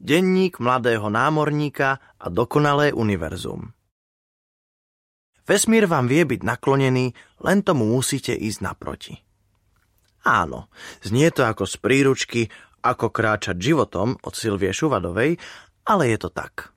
[0.00, 3.76] denník mladého námorníka a dokonalé univerzum.
[5.44, 7.12] Vesmír vám vie byť naklonený,
[7.44, 9.14] len tomu musíte ísť naproti.
[10.24, 10.68] Áno,
[11.04, 12.42] znie to ako z príručky
[12.80, 15.36] Ako kráčať životom od Silvie Šuvadovej,
[15.84, 16.72] ale je to tak.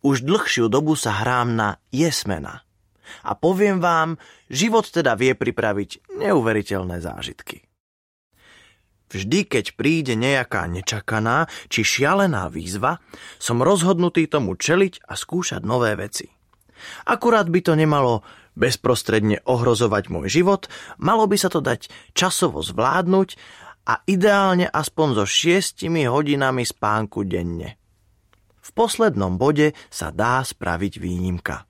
[0.00, 2.64] Už dlhšiu dobu sa hrám na jesmena.
[3.20, 4.16] A poviem vám,
[4.48, 7.69] život teda vie pripraviť neuveriteľné zážitky.
[9.10, 13.02] Vždy, keď príde nejaká nečakaná či šialená výzva,
[13.42, 16.30] som rozhodnutý tomu čeliť a skúšať nové veci.
[17.10, 18.22] Akurát by to nemalo
[18.54, 20.70] bezprostredne ohrozovať môj život,
[21.02, 23.28] malo by sa to dať časovo zvládnuť
[23.90, 27.74] a ideálne aspoň so šiestimi hodinami spánku denne.
[28.62, 31.66] V poslednom bode sa dá spraviť výnimka.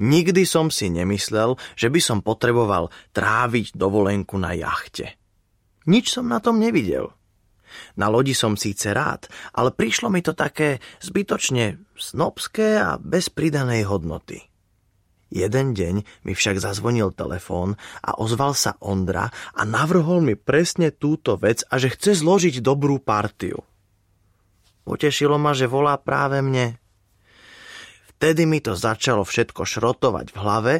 [0.00, 5.14] Nikdy som si nemyslel, že by som potreboval tráviť dovolenku na jachte.
[5.84, 7.12] Nič som na tom nevidel.
[7.98, 13.86] Na lodi som síce rád, ale prišlo mi to také zbytočne snobské a bez pridanej
[13.90, 14.46] hodnoty.
[15.34, 17.74] Jeden deň mi však zazvonil telefón
[18.06, 23.02] a ozval sa Ondra a navrhol mi presne túto vec a že chce zložiť dobrú
[23.02, 23.66] partiu.
[24.86, 26.78] Potešilo ma, že volá práve mne.
[28.14, 30.74] Vtedy mi to začalo všetko šrotovať v hlave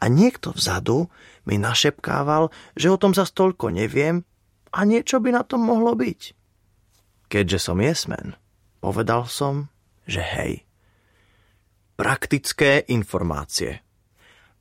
[0.00, 1.12] a niekto vzadu
[1.44, 4.24] mi našepkával, že o tom za stolko neviem
[4.70, 6.20] a niečo by na tom mohlo byť.
[7.30, 8.34] Keďže som jesmen,
[8.82, 9.70] povedal som,
[10.06, 10.52] že hej.
[11.94, 13.82] Praktické informácie.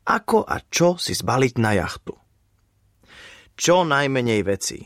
[0.05, 2.13] Ako a čo si zbaliť na jachtu.
[3.57, 4.85] Čo najmenej vecí.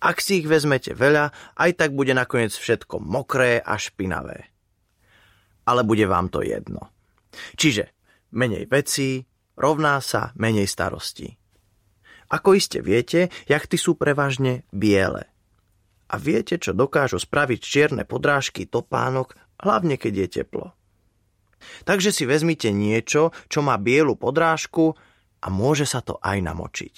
[0.00, 4.52] Ak si ich vezmete veľa, aj tak bude nakoniec všetko mokré a špinavé.
[5.64, 6.92] Ale bude vám to jedno.
[7.56, 7.92] Čiže
[8.32, 9.24] menej vecí
[9.56, 11.36] rovná sa menej starostí.
[12.26, 15.30] Ako iste viete, jachty sú prevažne biele.
[16.06, 20.66] A viete, čo dokážu spraviť čierne podrážky topánok, hlavne keď je teplo.
[21.86, 24.94] Takže si vezmite niečo, čo má bielu podrážku
[25.42, 26.96] a môže sa to aj namočiť.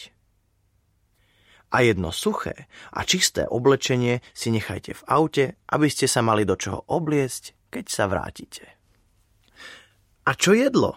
[1.69, 2.65] A jedno suché
[2.97, 7.85] a čisté oblečenie si nechajte v aute, aby ste sa mali do čoho obliecť, keď
[7.85, 8.65] sa vrátite.
[10.25, 10.97] A čo jedlo?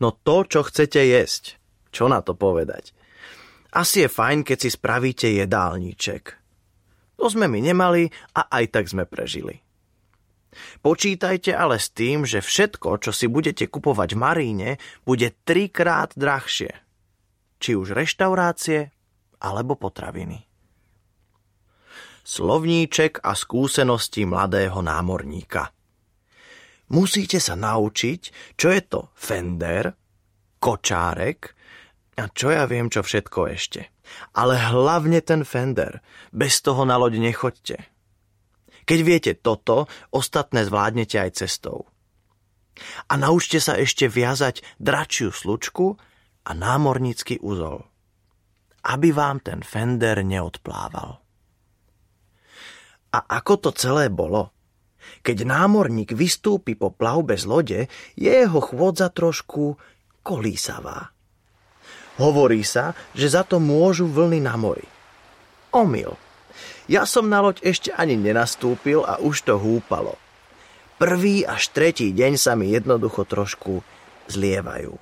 [0.00, 1.60] No to, čo chcete jesť.
[1.92, 2.96] Čo na to povedať?
[3.72, 6.24] Asi je fajn, keď si spravíte jedálniček.
[7.16, 9.64] To sme my nemali a aj tak sme prežili.
[10.84, 14.70] Počítajte ale s tým, že všetko, čo si budete kupovať v Maríne,
[15.08, 16.76] bude trikrát drahšie.
[17.56, 18.92] Či už reštaurácie,
[19.40, 20.44] alebo potraviny.
[22.22, 25.72] Slovníček a skúsenosti mladého námorníka.
[26.92, 29.96] Musíte sa naučiť, čo je to fender,
[30.60, 31.56] kočárek,
[32.12, 33.88] a čo ja viem, čo všetko ešte.
[34.36, 36.04] Ale hlavne ten fender.
[36.28, 37.88] Bez toho na loď nechoďte.
[38.84, 41.88] Keď viete toto, ostatné zvládnete aj cestou.
[43.08, 45.96] A naučte sa ešte viazať dračiu slučku
[46.44, 47.88] a námornícky úzol.
[48.82, 51.22] Aby vám ten fender neodplával.
[53.12, 54.52] A ako to celé bolo?
[55.22, 57.80] Keď námorník vystúpi po plavbe z lode,
[58.18, 59.78] je jeho chôdza trošku
[60.24, 61.12] kolísavá.
[62.20, 64.84] Hovorí sa, že za to môžu vlny na mori.
[65.72, 66.16] Omyl.
[66.90, 70.20] Ja som na loď ešte ani nenastúpil a už to húpalo.
[71.00, 73.80] Prvý až tretí deň sa mi jednoducho trošku
[74.28, 74.94] zlievajú.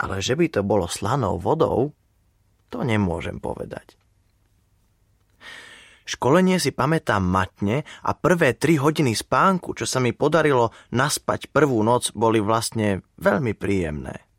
[0.00, 1.92] Ale že by to bolo slanou vodou,
[2.70, 3.98] to nemôžem povedať.
[6.06, 11.82] Školenie si pamätám matne a prvé tri hodiny spánku, čo sa mi podarilo naspať prvú
[11.86, 14.29] noc, boli vlastne veľmi príjemné.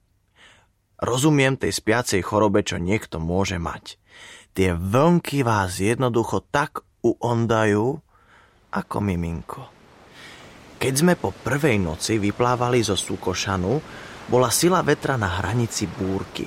[1.02, 3.98] Rozumiem tej spiacej chorobe, čo niekto môže mať.
[4.54, 7.98] Tie vlnky vás jednoducho tak uondajú,
[8.70, 9.66] ako miminko.
[10.78, 13.82] Keď sme po prvej noci vyplávali zo Sukošanu,
[14.30, 16.46] bola sila vetra na hranici búrky.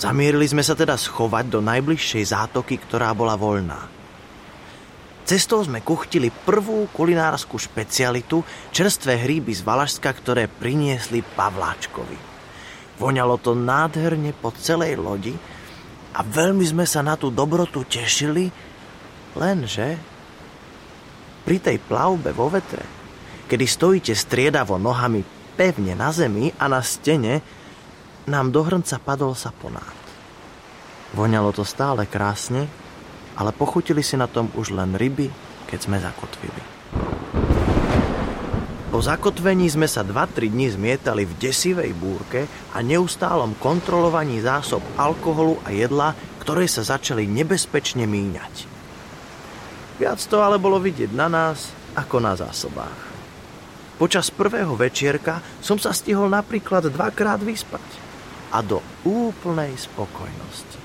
[0.00, 3.84] Zamierili sme sa teda schovať do najbližšej zátoky, ktorá bola voľná.
[5.28, 8.40] Cestou sme kuchtili prvú kulinárskú špecialitu
[8.72, 12.37] čerstvé hríby z Valašska, ktoré priniesli Pavláčkovi.
[12.98, 15.34] Voňalo to nádherne po celej lodi
[16.14, 18.50] a veľmi sme sa na tú dobrotu tešili,
[19.38, 19.94] lenže
[21.46, 22.82] pri tej plavbe vo vetre,
[23.46, 25.22] kedy stojíte striedavo nohami
[25.54, 27.40] pevne na zemi a na stene,
[28.28, 29.96] nám do hrnca padol saponát.
[31.16, 32.68] Voňalo to stále krásne,
[33.38, 35.32] ale pochutili si na tom už len ryby,
[35.70, 36.77] keď sme zakotvili.
[38.98, 45.54] Po zakotvení sme sa 2-3 dní zmietali v desivej búrke a neustálom kontrolovaní zásob alkoholu
[45.62, 48.66] a jedla, ktoré sa začali nebezpečne míňať.
[50.02, 52.98] Viac to ale bolo vidieť na nás, ako na zásobách.
[54.02, 57.86] Počas prvého večierka som sa stihol napríklad dvakrát vyspať
[58.50, 60.82] a do úplnej spokojnosti.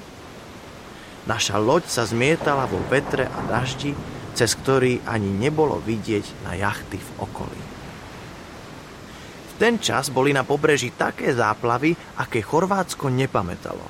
[1.26, 3.98] Naša loď sa zmietala vo vetre a daždi,
[4.38, 7.73] cez ktorý ani nebolo vidieť na jachty v okolí.
[9.64, 13.88] Ten čas boli na pobreží také záplavy, aké Chorvátsko nepamätalo.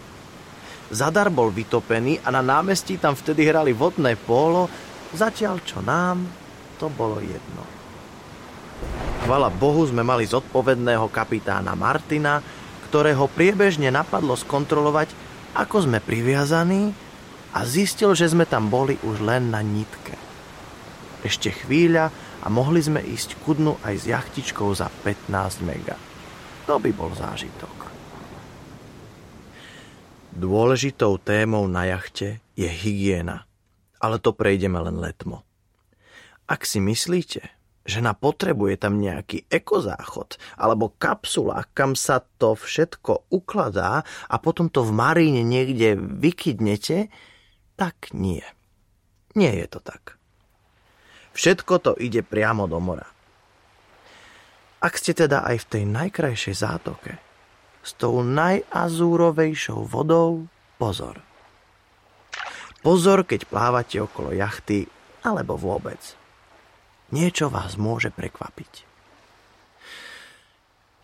[0.94, 4.70] Zadar bol vytopený a na námestí tam vtedy hrali vodné pólo,
[5.18, 6.30] zatiaľ čo nám
[6.78, 7.66] to bolo jedno.
[9.26, 12.38] Chvala Bohu sme mali zodpovedného kapitána Martina,
[12.94, 15.10] ktorého priebežne napadlo skontrolovať,
[15.58, 16.94] ako sme priviazaní
[17.50, 20.14] a zistil, že sme tam boli už len na nitke.
[21.26, 25.96] Ešte chvíľa a mohli sme ísť ku dnu aj s jachtičkou za 15 mega.
[26.68, 27.88] To by bol zážitok.
[30.36, 33.48] Dôležitou témou na jachte je hygiena,
[34.02, 35.48] ale to prejdeme len letmo.
[36.50, 37.48] Ak si myslíte,
[37.88, 44.84] žena potrebuje tam nejaký ekozáchod alebo kapsula, kam sa to všetko ukladá a potom to
[44.84, 47.08] v maríne niekde vykydnete,
[47.80, 48.44] tak nie.
[49.38, 50.20] Nie je to tak.
[51.34, 53.06] Všetko to ide priamo do mora.
[54.84, 57.18] Ak ste teda aj v tej najkrajšej zátoke,
[57.84, 60.48] s tou najazúrovejšou vodou,
[60.80, 61.20] pozor.
[62.84, 64.88] Pozor, keď plávate okolo jachty,
[65.24, 66.00] alebo vôbec–
[67.14, 68.90] Niečo vás môže prekvapiť.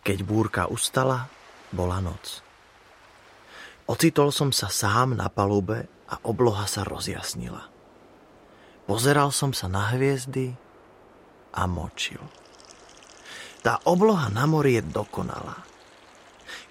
[0.02, 1.30] Keď búrka ustala,
[1.70, 2.42] bola noc.
[3.86, 7.62] Ocitol som sa sám na palube a obloha sa rozjasnila.
[8.90, 10.50] Pozeral som sa na hviezdy
[11.54, 12.18] a močil.
[13.62, 15.62] Tá obloha na mori je dokonalá.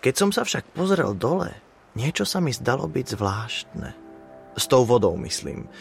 [0.03, 1.55] Keď som sa však pozrel dole,
[1.95, 3.89] niečo sa mi zdalo byť zvláštne.
[4.51, 5.71] S tou vodou, myslím.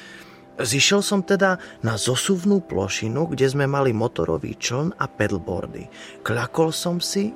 [0.63, 5.91] Zišiel som teda na zosuvnú plošinu, kde sme mali motorový čln a pedalboardy.
[6.23, 7.35] Kľakol som si,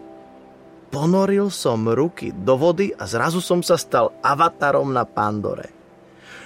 [0.94, 5.81] ponoril som ruky do vody a zrazu som sa stal avatarom na Pandore.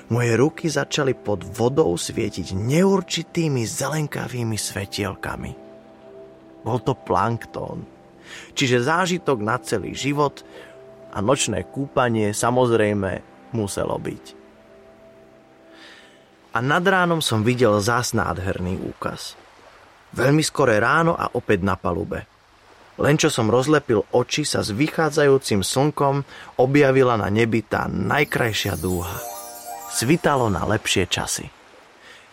[0.06, 5.52] Moje ruky začali pod vodou svietiť neurčitými zelenkavými svetielkami.
[6.62, 7.86] Bol to planktón,
[8.54, 10.46] čiže zážitok na celý život
[11.10, 13.22] a nočné kúpanie samozrejme
[13.54, 14.46] muselo byť
[16.56, 19.36] a nad ránom som videl zás nádherný úkaz.
[20.16, 22.24] Veľmi skoré ráno a opäť na palube.
[22.96, 26.24] Len čo som rozlepil oči, sa s vychádzajúcim slnkom
[26.56, 29.35] objavila na nebi tá najkrajšia dúha.
[29.96, 31.48] Svitalo na lepšie časy.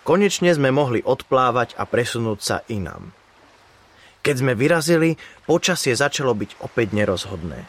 [0.03, 3.15] Konečne sme mohli odplávať a presunúť sa inám.
[4.19, 5.15] Keď sme vyrazili,
[5.47, 7.63] počasie začalo byť opäť nerozhodné.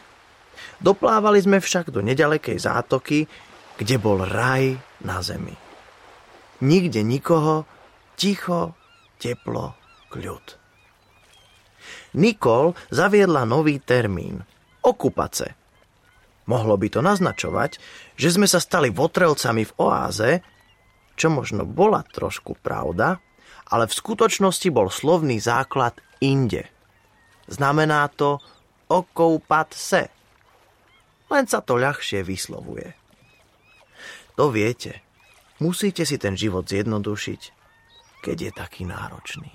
[0.83, 3.31] Doplávali sme však do nedalekej zátoky,
[3.79, 5.55] kde bol raj na zemi.
[6.59, 7.63] Nikde nikoho,
[8.19, 8.75] ticho,
[9.15, 9.79] teplo,
[10.11, 10.45] kľud.
[12.19, 14.43] Nikol zaviedla nový termín–
[14.91, 15.55] okupace.
[16.45, 17.81] Mohlo by to naznačovať,
[18.13, 20.31] že sme sa stali votrelcami v oáze,
[21.17, 23.17] čo možno bola trošku pravda,
[23.73, 26.69] ale v skutočnosti bol slovný základ inde.
[27.49, 28.37] Znamená to
[28.89, 30.03] okoupat se.
[31.33, 32.93] Len sa to ľahšie vyslovuje.
[34.37, 35.01] To viete.
[35.57, 37.41] Musíte si ten život zjednodušiť,
[38.21, 39.49] keď je taký náročný.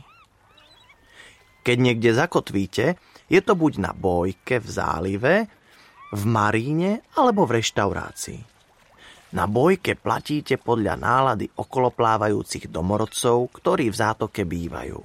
[1.60, 2.96] Keď niekde zakotvíte,
[3.28, 5.34] je to buď na bojke v zálive,
[6.10, 8.40] v maríne alebo v reštaurácii.
[9.30, 14.98] Na bojke platíte podľa nálady okoloplávajúcich domorodcov, ktorí v zátoke bývajú.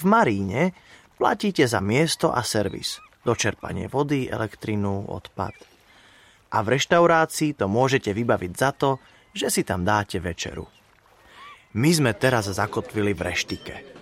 [0.00, 0.72] V maríne
[1.20, 5.52] platíte za miesto a servis, dočerpanie vody, elektrinu, odpad.
[6.56, 8.96] A v reštaurácii to môžete vybaviť za to,
[9.36, 10.64] že si tam dáte večeru.
[11.76, 13.99] My sme teraz zakotvili v reštike.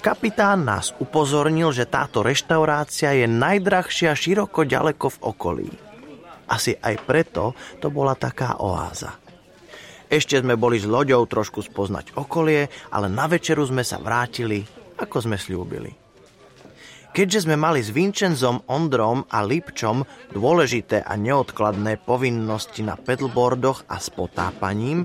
[0.00, 5.68] Kapitán nás upozornil, že táto reštaurácia je najdrahšia široko ďaleko v okolí.
[6.48, 7.52] Asi aj preto
[7.84, 9.20] to bola taká oáza.
[10.08, 14.64] Ešte sme boli s loďou trošku spoznať okolie, ale na večeru sme sa vrátili,
[14.96, 15.92] ako sme slúbili.
[17.12, 24.00] Keďže sme mali s Vincenzom, Ondrom a Lipčom dôležité a neodkladné povinnosti na pedalboardoch a
[24.00, 25.04] s potápaním,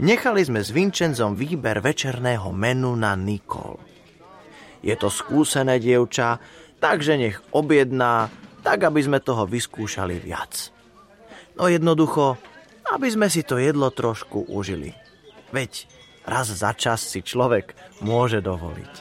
[0.00, 3.95] nechali sme s Vincenzom výber večerného menu na Nikol.
[4.86, 6.38] Je to skúsené dievča,
[6.78, 8.30] takže nech objedná,
[8.62, 10.70] tak aby sme toho vyskúšali viac.
[11.58, 12.38] No jednoducho,
[12.94, 14.94] aby sme si to jedlo trošku užili.
[15.50, 15.90] Veď
[16.22, 17.74] raz za čas si človek
[18.06, 18.94] môže dovoliť.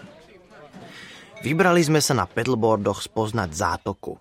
[1.46, 4.18] Vybrali sme sa na pedalboardoch spoznať zátoku.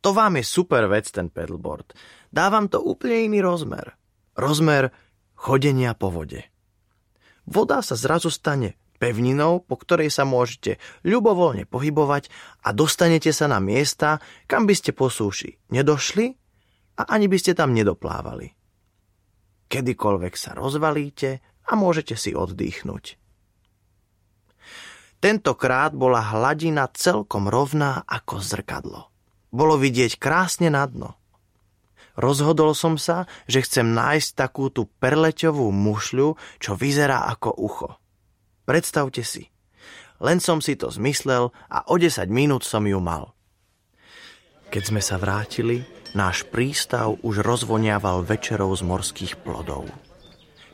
[0.00, 1.92] To vám je super vec, ten pedalboard.
[2.32, 3.92] Dávam to úplne iný rozmer.
[4.40, 4.88] Rozmer
[5.36, 6.48] chodenia po vode.
[7.44, 12.30] voda sa zrazu stane pevninou, po ktorej sa môžete ľubovoľne pohybovať
[12.62, 16.30] a dostanete sa na miesta, kam by ste po súši nedošli
[17.02, 18.54] a ani by ste tam nedoplávali.
[19.66, 23.18] Kedykoľvek sa rozvalíte a môžete si oddychnúť.
[25.18, 29.10] Tentokrát bola hladina celkom rovná ako zrkadlo.
[29.50, 31.18] Bolo vidieť krásne na dno.
[32.18, 38.01] Rozhodol som sa, že chcem nájsť takú tú perleťovú mušľu, čo vyzerá ako ucho.
[38.62, 39.50] Predstavte si.
[40.22, 43.34] Len som si to zmyslel a o 10 minút som ju mal.
[44.70, 45.82] Keď sme sa vrátili,
[46.14, 49.90] náš prístav už rozvoniaval večerou z morských plodov.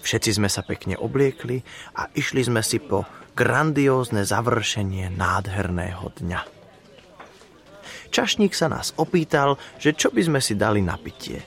[0.04, 1.64] Všetci sme sa pekne obliekli
[1.98, 6.40] a išli sme si po grandiózne završenie nádherného dňa.
[8.08, 11.44] Čašník sa nás opýtal, že čo by sme si dali na pitie.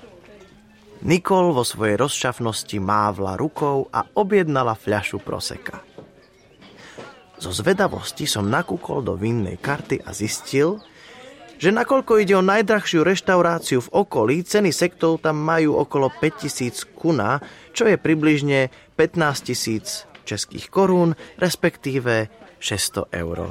[1.01, 5.81] Nikol vo svojej rozšafnosti mávla rukou a objednala fľašu proseka.
[7.41, 10.77] Zo zvedavosti som nakúkol do vinnej karty a zistil,
[11.57, 17.41] že nakoľko ide o najdrahšiu reštauráciu v okolí, ceny sektov tam majú okolo 5000 kuna,
[17.73, 22.29] čo je približne 15 tisíc českých korún, respektíve
[22.61, 23.49] 600 eur.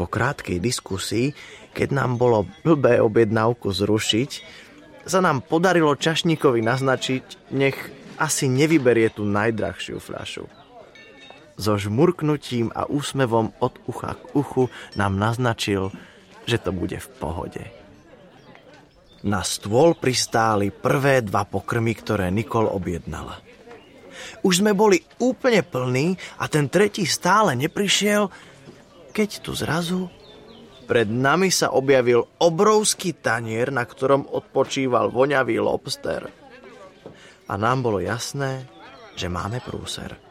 [0.00, 1.36] Po krátkej diskusii,
[1.76, 4.30] keď nám bolo blbé objednávku zrušiť,
[5.04, 7.76] sa nám podarilo čašníkovi naznačiť, nech
[8.16, 10.65] asi nevyberie tú najdrahšiu fľašu
[11.56, 15.92] so žmurknutím a úsmevom od ucha k uchu nám naznačil,
[16.44, 17.64] že to bude v pohode.
[19.26, 23.42] Na stôl pristáli prvé dva pokrmy, ktoré Nikol objednala.
[24.46, 28.30] Už sme boli úplne plní a ten tretí stále neprišiel,
[29.10, 30.12] keď tu zrazu
[30.86, 36.30] pred nami sa objavil obrovský tanier, na ktorom odpočíval voňavý lobster.
[37.50, 38.70] A nám bolo jasné,
[39.18, 40.25] že máme prúser.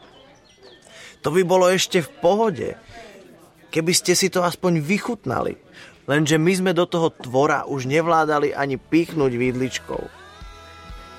[1.26, 2.68] To by bolo ešte v pohode,
[3.74, 5.58] keby ste si to aspoň vychutnali.
[6.06, 10.02] Lenže my sme do toho tvora už nevládali ani pichnúť výdličkou.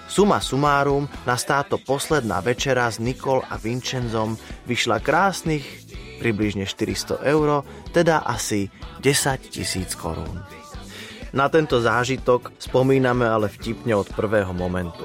[0.07, 5.67] Suma sumárum, na táto posledná večera s Nikol a Vincenzom vyšla krásnych
[6.23, 8.71] približne 400 eur, teda asi
[9.03, 10.39] 10 tisíc korún.
[11.35, 15.03] Na tento zážitok spomíname ale vtipne od prvého momentu.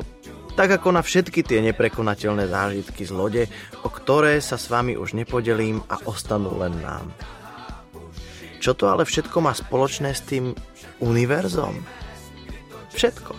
[0.53, 3.43] Tak ako na všetky tie neprekonateľné zážitky z lode,
[3.81, 7.09] o ktoré sa s vami už nepodelím a ostanú len nám.
[8.61, 10.53] Čo to ale všetko má spoločné s tým
[11.01, 11.81] univerzom?
[12.93, 13.33] Všetko.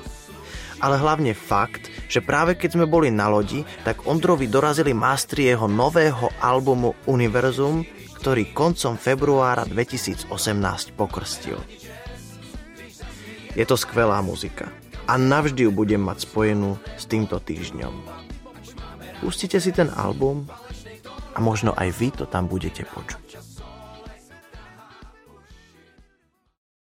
[0.82, 5.70] Ale hlavne fakt, že práve keď sme boli na lodi, tak Ondrovi dorazili mástri jeho
[5.70, 7.86] nového albumu Univerzum,
[8.20, 10.28] ktorý koncom februára 2018
[10.98, 11.62] pokrstil.
[13.54, 17.92] Je to skvelá muzika a navždy ju budem mať spojenú s týmto týždňom.
[19.24, 20.48] Pustite si ten album
[21.34, 23.23] a možno aj vy to tam budete počuť.